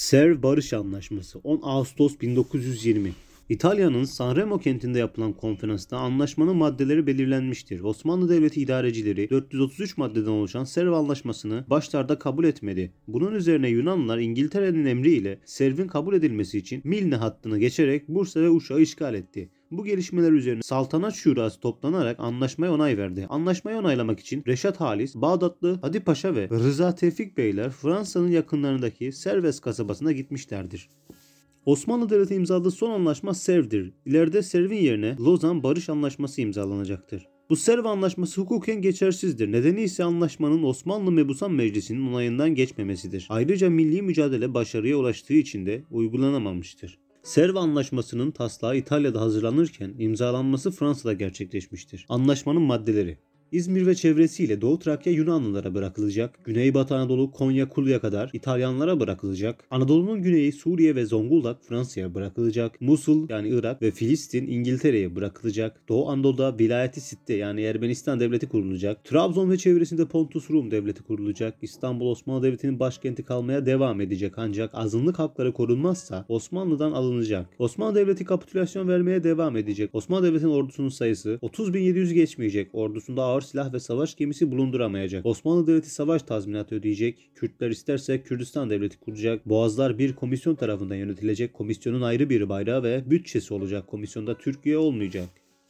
[0.00, 3.12] Serv Barış Anlaşması 10 Ağustos 1920
[3.48, 7.80] İtalya'nın Sanremo kentinde yapılan konferansta anlaşmanın maddeleri belirlenmiştir.
[7.80, 12.92] Osmanlı Devleti idarecileri 433 maddeden oluşan Serv Anlaşması'nı başlarda kabul etmedi.
[13.08, 18.80] Bunun üzerine Yunanlılar İngiltere'nin emriyle Serv'in kabul edilmesi için Milne hattını geçerek Bursa ve Uşak'ı
[18.80, 19.50] işgal etti.
[19.70, 23.26] Bu gelişmeler üzerine Saltanat Şurası toplanarak anlaşmaya onay verdi.
[23.28, 29.60] Anlaşmayı onaylamak için Reşat Halis, Bağdatlı Hadi Paşa ve Rıza Tevfik Beyler Fransa'nın yakınlarındaki Serves
[29.60, 30.88] kasabasına gitmişlerdir.
[31.66, 33.92] Osmanlı Devleti imzaladığı son anlaşma Serv'dir.
[34.06, 37.28] İleride Serv'in yerine Lozan Barış Anlaşması imzalanacaktır.
[37.50, 39.52] Bu Serv Anlaşması hukuken geçersizdir.
[39.52, 43.26] Nedeni ise anlaşmanın Osmanlı Mebusan Meclisi'nin onayından geçmemesidir.
[43.28, 46.98] Ayrıca milli mücadele başarıya ulaştığı için de uygulanamamıştır.
[47.22, 52.06] Serv Anlaşması'nın taslağı İtalya'da hazırlanırken imzalanması Fransa'da gerçekleşmiştir.
[52.08, 53.18] Anlaşmanın maddeleri
[53.52, 56.44] İzmir ve çevresiyle Doğu Trakya Yunanlılara bırakılacak.
[56.44, 59.64] Güneybatı Anadolu Konya Kulya kadar İtalyanlara bırakılacak.
[59.70, 62.80] Anadolu'nun güneyi Suriye ve Zonguldak Fransa'ya bırakılacak.
[62.80, 65.80] Musul yani Irak ve Filistin İngiltere'ye bırakılacak.
[65.88, 69.04] Doğu Anadolu'da vilayeti Sitte yani Ermenistan devleti kurulacak.
[69.04, 71.54] Trabzon ve çevresinde Pontus Rum devleti kurulacak.
[71.62, 77.46] İstanbul Osmanlı Devleti'nin başkenti kalmaya devam edecek ancak azınlık hakları korunmazsa Osmanlı'dan alınacak.
[77.58, 79.90] Osmanlı Devleti kapitülasyon vermeye devam edecek.
[79.92, 82.70] Osmanlı Devleti'nin ordusunun sayısı 30.700 geçmeyecek.
[82.72, 85.26] Ordusunda ağır silah ve savaş gemisi bulunduramayacak.
[85.26, 87.30] Osmanlı Devleti savaş tazminatı ödeyecek.
[87.34, 89.48] Kürtler isterse Kürdistan Devleti kuracak.
[89.48, 91.54] Boğazlar bir komisyon tarafından yönetilecek.
[91.54, 93.86] Komisyonun ayrı bir bayrağı ve bütçesi olacak.
[93.86, 95.28] Komisyonda Türkiye olmayacak.